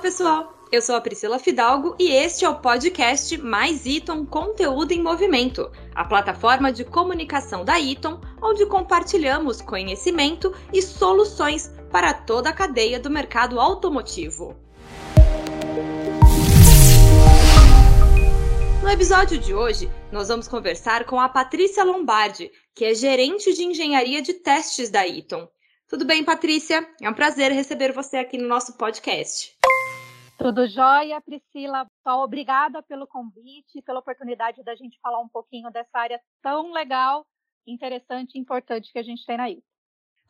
[0.00, 0.54] pessoal!
[0.72, 5.70] Eu sou a Priscila Fidalgo e este é o podcast Mais Iton Conteúdo em Movimento,
[5.94, 12.98] a plataforma de comunicação da Iton, onde compartilhamos conhecimento e soluções para toda a cadeia
[12.98, 14.56] do mercado automotivo.
[18.82, 23.64] No episódio de hoje, nós vamos conversar com a Patrícia Lombardi, que é gerente de
[23.64, 25.46] engenharia de testes da Iton.
[25.86, 26.88] Tudo bem, Patrícia?
[27.02, 29.59] É um prazer receber você aqui no nosso podcast.
[30.40, 31.86] Tudo jóia, Priscila.
[32.06, 37.26] Obrigada pelo convite, pela oportunidade da gente falar um pouquinho dessa área tão legal,
[37.66, 39.62] interessante e importante que a gente tem na ITA.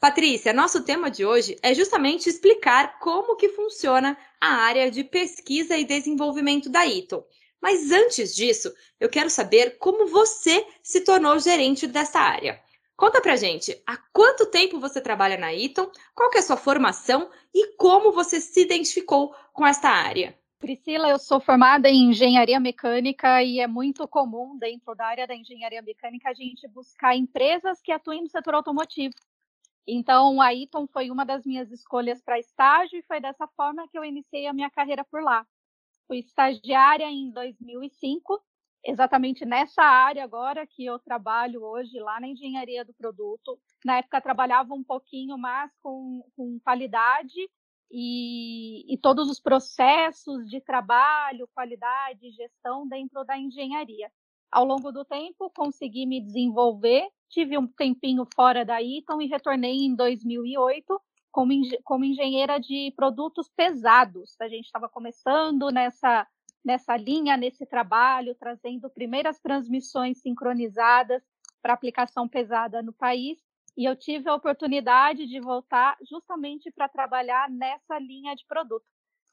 [0.00, 5.76] Patrícia, nosso tema de hoje é justamente explicar como que funciona a área de pesquisa
[5.76, 7.24] e desenvolvimento da ITO.
[7.62, 12.60] Mas antes disso, eu quero saber como você se tornou gerente dessa área.
[13.00, 17.30] Conta pra gente, há quanto tempo você trabalha na Eaton, qual é a sua formação
[17.54, 20.38] e como você se identificou com esta área?
[20.58, 25.34] Priscila, eu sou formada em engenharia mecânica e é muito comum dentro da área da
[25.34, 29.14] engenharia mecânica a gente buscar empresas que atuem no setor automotivo.
[29.86, 33.96] Então, a Eaton foi uma das minhas escolhas para estágio e foi dessa forma que
[33.96, 35.46] eu iniciei a minha carreira por lá.
[36.06, 38.42] Fui estagiária em 2005
[38.84, 43.58] exatamente nessa área agora que eu trabalho hoje, lá na engenharia do produto.
[43.84, 47.48] Na época trabalhava um pouquinho mais com, com qualidade
[47.90, 54.10] e, e, todos os processos de trabalho, qualidade, gestão dentro da engenharia.
[54.50, 59.76] Ao longo do tempo, consegui me desenvolver, tive um tempinho fora da Eaton e retornei
[59.78, 64.36] em 2008 como, engenheira de produtos pesados.
[64.40, 66.26] A gente estava começando nessa
[66.64, 71.22] nessa linha, nesse trabalho, trazendo primeiras transmissões sincronizadas
[71.62, 73.38] para aplicação pesada no país.
[73.76, 78.84] E eu tive a oportunidade de voltar justamente para trabalhar nessa linha de produto.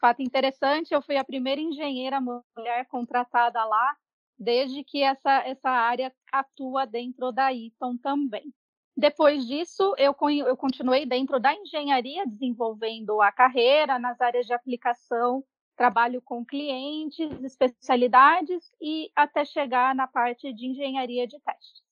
[0.00, 3.96] Fato interessante, eu fui a primeira engenheira mulher contratada lá,
[4.38, 8.52] desde que essa, essa área atua dentro da Eaton também.
[8.94, 10.14] Depois disso, eu,
[10.46, 15.44] eu continuei dentro da engenharia, desenvolvendo a carreira nas áreas de aplicação
[15.76, 21.86] trabalho com clientes, especialidades e até chegar na parte de engenharia de testes.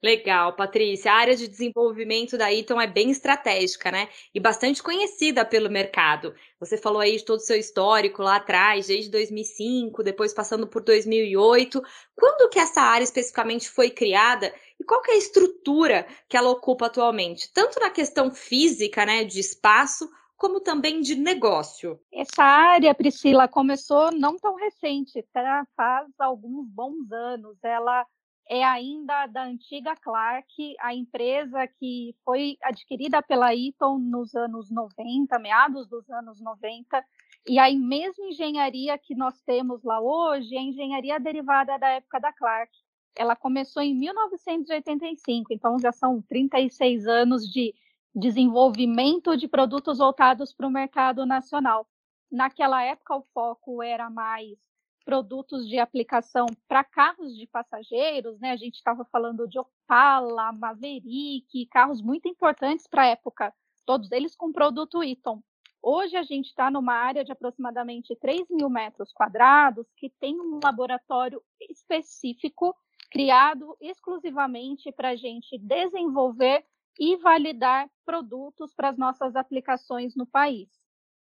[0.00, 1.10] Legal, Patrícia.
[1.10, 4.08] A área de desenvolvimento da Eaton é bem estratégica, né?
[4.32, 6.32] E bastante conhecida pelo mercado.
[6.60, 10.84] Você falou aí de todo o seu histórico lá atrás, desde 2005, depois passando por
[10.84, 11.82] 2008.
[12.14, 16.50] Quando que essa área especificamente foi criada e qual que é a estrutura que ela
[16.50, 17.52] ocupa atualmente?
[17.52, 22.00] Tanto na questão física, né, de espaço, como também de negócio.
[22.12, 25.66] Essa área, Priscila, começou não tão recente, tá?
[25.76, 27.58] faz alguns bons anos.
[27.62, 28.06] Ela
[28.48, 35.36] é ainda da antiga Clark, a empresa que foi adquirida pela Eaton nos anos 90,
[35.40, 37.04] meados dos anos 90.
[37.48, 42.20] E a mesma engenharia que nós temos lá hoje é a engenharia derivada da época
[42.20, 42.72] da Clark.
[43.16, 47.74] Ela começou em 1985, então já são 36 anos de
[48.14, 51.86] desenvolvimento de produtos voltados para o mercado nacional.
[52.30, 54.58] Naquela época, o foco era mais
[55.04, 58.50] produtos de aplicação para carros de passageiros, né?
[58.50, 63.54] A gente estava falando de Opala, Maverick, carros muito importantes para a época,
[63.86, 65.42] todos eles com produto Eaton.
[65.82, 70.60] Hoje a gente está numa área de aproximadamente 3 mil metros quadrados que tem um
[70.62, 72.76] laboratório específico
[73.10, 76.66] criado exclusivamente para a gente desenvolver
[76.98, 80.68] e validar produtos para as nossas aplicações no país.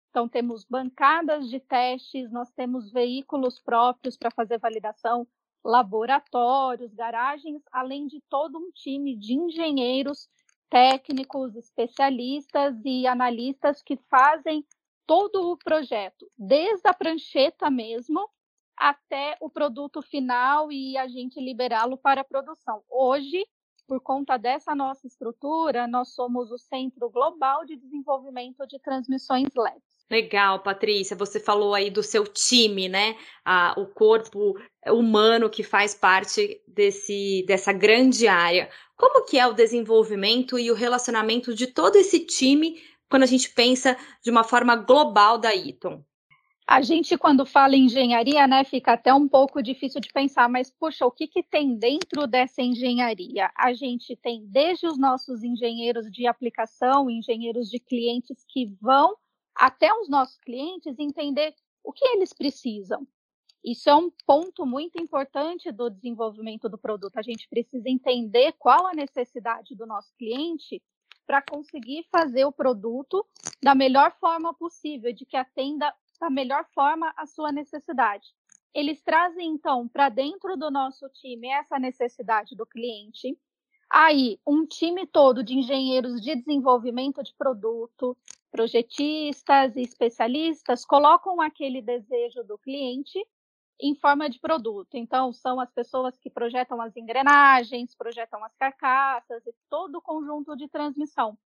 [0.10, 5.28] Então, temos bancadas de testes, nós temos veículos próprios para fazer validação,
[5.66, 10.30] laboratórios, garagens, além de todo um time de engenheiros,
[10.70, 14.66] técnicos, especialistas e analistas que fazem
[15.06, 18.30] todo o projeto, desde a prancheta mesmo
[18.76, 22.84] até o produto final e a gente liberá-lo para produção.
[22.90, 23.46] Hoje,
[23.88, 29.94] por conta dessa nossa estrutura, nós somos o Centro Global de Desenvolvimento de Transmissões LEDs.
[30.10, 31.16] Legal, Patrícia.
[31.16, 33.18] Você falou aí do seu time, né?
[33.44, 34.56] Ah, o corpo
[34.88, 38.70] humano que faz parte desse, dessa grande área.
[38.96, 43.50] Como que é o desenvolvimento e o relacionamento de todo esse time quando a gente
[43.50, 46.04] pensa de uma forma global da Eaton?
[46.74, 51.06] A gente, quando fala engenharia, né, fica até um pouco difícil de pensar, mas, puxa,
[51.06, 53.52] o que, que tem dentro dessa engenharia?
[53.56, 59.16] A gente tem desde os nossos engenheiros de aplicação, engenheiros de clientes que vão
[59.54, 61.54] até os nossos clientes entender
[61.84, 63.08] o que eles precisam.
[63.64, 67.18] Isso é um ponto muito importante do desenvolvimento do produto.
[67.18, 70.82] A gente precisa entender qual a necessidade do nosso cliente
[71.28, 73.24] para conseguir fazer o produto
[73.62, 75.94] da melhor forma possível, de que atenda
[76.24, 78.26] da melhor forma a sua necessidade.
[78.74, 83.38] Eles trazem, então, para dentro do nosso time essa necessidade do cliente.
[83.92, 88.18] Aí, um time todo de engenheiros de desenvolvimento de produto,
[88.50, 93.20] projetistas e especialistas colocam aquele desejo do cliente
[93.82, 94.96] em forma de produto.
[94.96, 100.56] Então, são as pessoas que projetam as engrenagens, projetam as carcaças e todo o conjunto
[100.56, 101.38] de transmissão.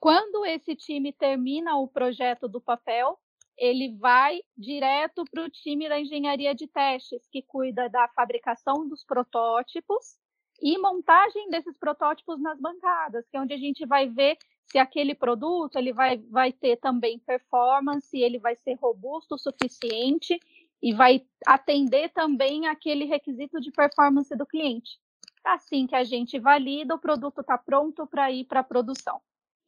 [0.00, 3.16] Quando esse time termina o projeto do papel,
[3.60, 9.04] ele vai direto para o time da engenharia de testes, que cuida da fabricação dos
[9.04, 10.16] protótipos
[10.62, 15.14] e montagem desses protótipos nas bancadas, que é onde a gente vai ver se aquele
[15.14, 20.40] produto ele vai, vai ter também performance, ele vai ser robusto o suficiente
[20.82, 24.98] e vai atender também aquele requisito de performance do cliente.
[25.44, 29.20] Assim que a gente valida, o produto está pronto para ir para a produção.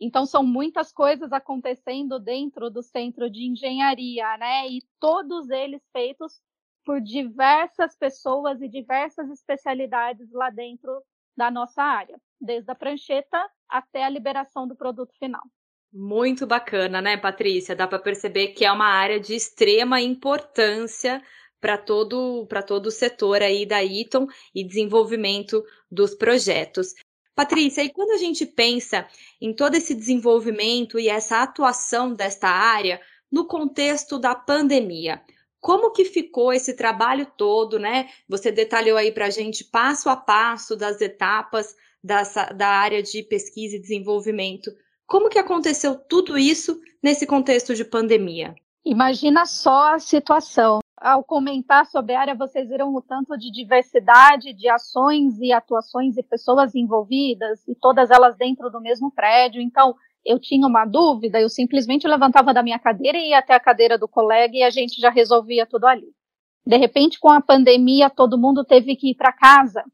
[0.04, 4.68] Então, são muitas coisas acontecendo dentro do centro de engenharia, né?
[4.68, 6.40] E todos eles feitos
[6.84, 11.00] por diversas pessoas e diversas especialidades lá dentro
[11.36, 15.42] da nossa área, desde a prancheta até a liberação do produto final.
[15.92, 17.76] Muito bacana, né, Patrícia?
[17.76, 21.22] Dá para perceber que é uma área de extrema importância
[21.60, 26.92] para todo, todo o setor aí da Iton e desenvolvimento dos projetos.
[27.34, 29.06] Patrícia, e quando a gente pensa
[29.40, 33.00] em todo esse desenvolvimento e essa atuação desta área
[33.30, 35.22] no contexto da pandemia,
[35.58, 38.10] como que ficou esse trabalho todo, né?
[38.28, 43.22] Você detalhou aí para a gente passo a passo das etapas dessa, da área de
[43.22, 44.70] pesquisa e desenvolvimento.
[45.06, 48.54] Como que aconteceu tudo isso nesse contexto de pandemia?
[48.84, 54.52] Imagina só a situação ao comentar sobre a área, vocês viram o tanto de diversidade
[54.52, 59.60] de ações e atuações e pessoas envolvidas, e todas elas dentro do mesmo prédio.
[59.60, 63.60] Então, eu tinha uma dúvida, eu simplesmente levantava da minha cadeira e ia até a
[63.60, 66.06] cadeira do colega e a gente já resolvia tudo ali.
[66.64, 69.84] De repente, com a pandemia, todo mundo teve que ir para casa,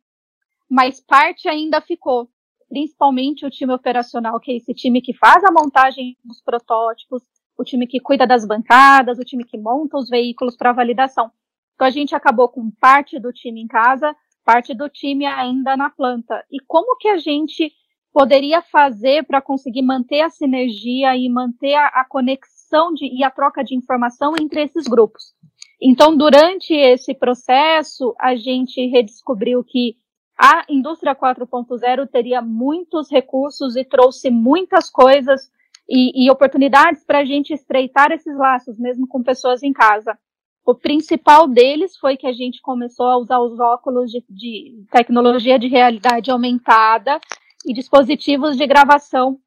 [0.70, 2.28] mas parte ainda ficou,
[2.68, 7.22] principalmente o time operacional, que é esse time que faz a montagem dos protótipos,
[7.58, 11.30] o time que cuida das bancadas, o time que monta os veículos para validação.
[11.74, 14.14] Então a gente acabou com parte do time em casa,
[14.44, 16.44] parte do time ainda na planta.
[16.50, 17.72] E como que a gente
[18.12, 23.30] poderia fazer para conseguir manter a sinergia e manter a, a conexão de, e a
[23.30, 25.34] troca de informação entre esses grupos?
[25.80, 29.96] Então, durante esse processo, a gente redescobriu que
[30.36, 35.48] a indústria 4.0 teria muitos recursos e trouxe muitas coisas
[35.88, 40.18] e, e oportunidades para a gente estreitar esses laços, mesmo com pessoas em casa.
[40.64, 45.58] O principal deles foi que a gente começou a usar os óculos de, de tecnologia
[45.58, 47.18] de realidade aumentada
[47.64, 49.40] e dispositivos de gravação,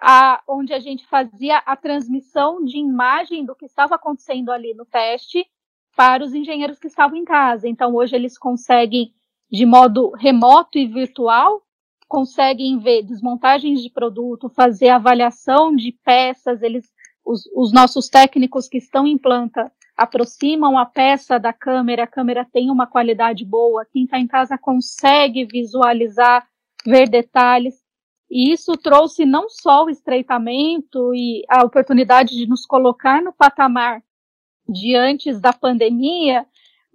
[0.00, 4.86] a, onde a gente fazia a transmissão de imagem do que estava acontecendo ali no
[4.86, 5.46] teste
[5.94, 7.68] para os engenheiros que estavam em casa.
[7.68, 9.12] Então, hoje eles conseguem,
[9.50, 11.65] de modo remoto e virtual,
[12.08, 16.90] conseguem ver desmontagens de produto, fazer avaliação de peças, eles,
[17.24, 22.44] os, os nossos técnicos que estão em planta aproximam a peça da câmera, a câmera
[22.44, 26.46] tem uma qualidade boa, quem está em casa consegue visualizar,
[26.84, 27.74] ver detalhes.
[28.30, 34.02] E isso trouxe não só o estreitamento e a oportunidade de nos colocar no patamar
[34.68, 36.44] de antes da pandemia,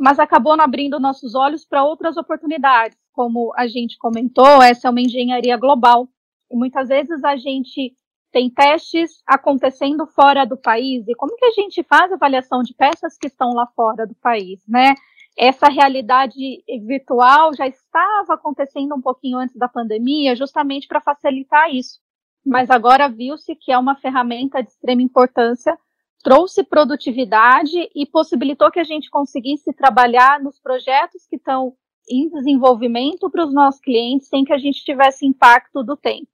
[0.01, 5.01] mas acabou abrindo nossos olhos para outras oportunidades como a gente comentou, essa é uma
[5.01, 6.07] engenharia global.
[6.49, 7.93] E muitas vezes a gente
[8.31, 11.07] tem testes acontecendo fora do país.
[11.07, 14.61] E como que a gente faz avaliação de peças que estão lá fora do país,
[14.67, 14.95] né?
[15.37, 21.99] Essa realidade virtual já estava acontecendo um pouquinho antes da pandemia, justamente para facilitar isso.
[22.45, 25.77] Mas agora viu-se que é uma ferramenta de extrema importância,
[26.21, 31.73] trouxe produtividade e possibilitou que a gente conseguisse trabalhar nos projetos que estão
[32.09, 36.29] em desenvolvimento para os nossos clientes sem que a gente tivesse impacto do tempo.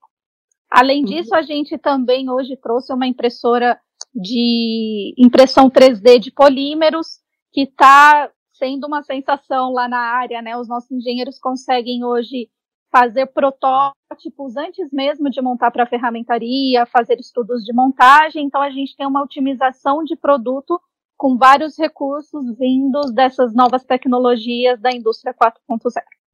[0.69, 1.05] Além uhum.
[1.05, 3.79] disso, a gente também hoje trouxe uma impressora
[4.13, 7.19] de impressão 3D de polímeros,
[7.51, 10.57] que está sendo uma sensação lá na área, né?
[10.57, 12.49] Os nossos engenheiros conseguem hoje
[12.91, 18.45] fazer protótipos antes mesmo de montar para a ferramentaria, fazer estudos de montagem.
[18.45, 20.79] Então, a gente tem uma otimização de produto
[21.17, 25.93] com vários recursos vindos dessas novas tecnologias da indústria 4.0.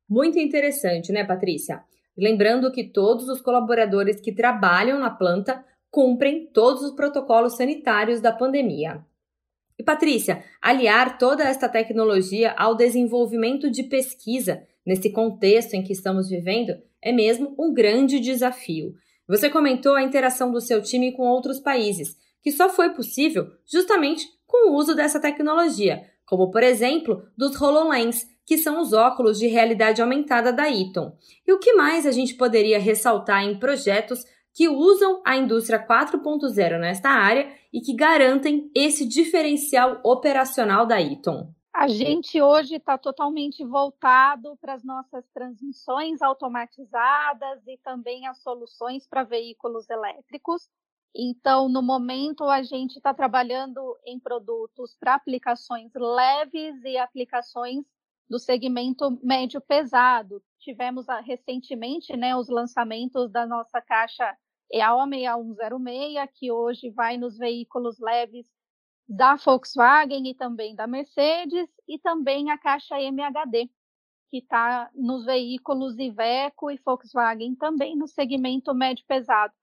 [0.10, 1.84] Muito interessante, né, Patrícia?
[2.18, 8.32] Lembrando que todos os colaboradores que trabalham na planta cumprem todos os protocolos sanitários da
[8.32, 9.04] pandemia.
[9.80, 16.30] E Patrícia, aliar toda esta tecnologia ao desenvolvimento de pesquisa nesse contexto em que estamos
[16.30, 18.94] vivendo é mesmo um grande desafio.
[19.28, 24.28] Você comentou a interação do seu time com outros países, que só foi possível justamente
[24.46, 29.48] com o uso dessa tecnologia, como por exemplo dos HoloLens, que são os óculos de
[29.48, 31.18] realidade aumentada da Eaton.
[31.48, 34.24] E o que mais a gente poderia ressaltar em projetos
[34.54, 41.50] que usam a indústria 4.0 nesta área e que garantem esse diferencial operacional da Eaton?
[41.74, 49.08] A gente hoje está totalmente voltado para as nossas transmissões automatizadas e também as soluções
[49.08, 50.70] para veículos elétricos.
[51.16, 57.84] Então, no momento, a gente está trabalhando em produtos para aplicações leves e aplicações
[58.30, 60.44] do segmento médio pesado.
[60.60, 64.38] Tivemos ah, recentemente né, os lançamentos da nossa caixa
[64.72, 68.48] EAO 6106, que hoje vai nos veículos leves
[69.08, 73.70] da Volkswagen e também da Mercedes, e também a caixa MHD,
[74.30, 79.54] que está nos veículos Iveco e Volkswagen, também no segmento médio pesado.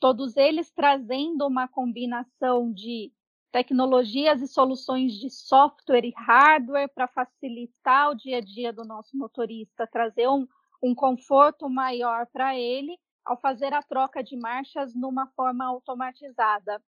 [0.00, 3.12] Todos eles trazendo uma combinação de
[3.52, 9.16] tecnologias e soluções de software e hardware para facilitar o dia a dia do nosso
[9.16, 10.46] motorista, trazer um,
[10.82, 16.82] um conforto maior para ele ao fazer a troca de marchas numa forma automatizada.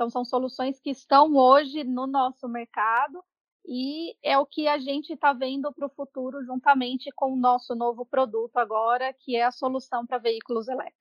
[0.00, 3.22] Então, são soluções que estão hoje no nosso mercado
[3.66, 7.74] e é o que a gente está vendo para o futuro, juntamente com o nosso
[7.74, 11.00] novo produto agora, que é a solução para veículos elétricos.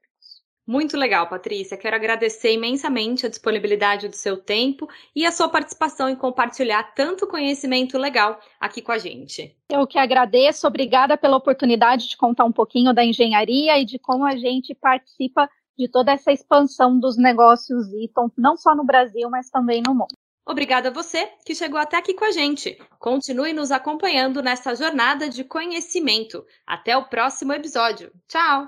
[0.67, 1.77] Muito legal, Patrícia.
[1.77, 7.25] Quero agradecer imensamente a disponibilidade do seu tempo e a sua participação em compartilhar tanto
[7.25, 9.55] conhecimento legal aqui com a gente.
[9.71, 14.25] Eu que agradeço, obrigada pela oportunidade de contar um pouquinho da engenharia e de como
[14.25, 19.49] a gente participa de toda essa expansão dos negócios Eaton, não só no Brasil, mas
[19.49, 20.13] também no mundo.
[20.45, 22.77] Obrigada a você que chegou até aqui com a gente.
[22.97, 26.43] Continue nos acompanhando nessa jornada de conhecimento.
[26.67, 28.11] Até o próximo episódio.
[28.27, 28.65] Tchau!